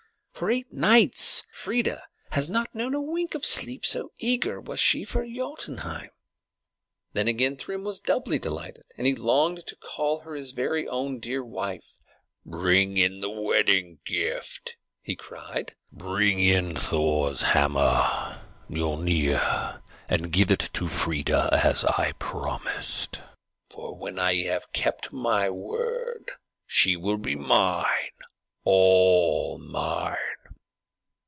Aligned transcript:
For 0.33 0.49
eight 0.49 0.73
nights 0.73 1.45
Freia 1.53 2.01
has 2.31 2.49
not 2.49 2.73
known 2.73 2.95
a 2.95 2.99
wink 3.01 3.35
of 3.35 3.45
sleep, 3.45 3.85
so 3.85 4.09
eager 4.17 4.59
was 4.59 4.79
she 4.79 5.03
for 5.05 5.23
Jotunheim." 5.23 6.09
Then 7.13 7.27
again 7.27 7.55
Thrym 7.55 7.83
was 7.83 7.99
doubly 7.99 8.39
delighted, 8.39 8.85
and 8.97 9.05
he 9.05 9.13
longed 9.13 9.67
to 9.67 9.75
call 9.75 10.21
her 10.21 10.33
his 10.33 10.49
very 10.49 10.87
own 10.87 11.19
dear 11.19 11.43
wife. 11.45 11.99
"Bring 12.43 12.97
in 12.97 13.21
the 13.21 13.29
wedding 13.29 13.99
gift!" 14.03 14.77
he 15.03 15.15
cried. 15.15 15.75
"Bring 15.91 16.39
in 16.39 16.75
Thor's 16.75 17.43
hammer, 17.43 18.41
Miölnir, 18.67 19.79
and 20.09 20.33
give 20.33 20.49
it 20.49 20.69
to 20.73 20.87
Freia, 20.87 21.49
as 21.51 21.85
I 21.85 22.13
promised; 22.13 23.21
for 23.69 23.95
when 23.95 24.17
I 24.17 24.41
have 24.45 24.73
kept 24.73 25.13
my 25.13 25.51
word 25.51 26.31
she 26.65 26.95
will 26.95 27.17
be 27.19 27.35
mine, 27.35 28.07
all 28.63 29.59
mine!" 29.59 30.17